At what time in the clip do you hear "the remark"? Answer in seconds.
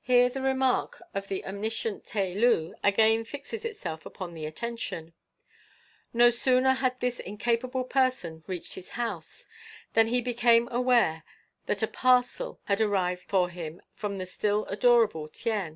0.28-1.02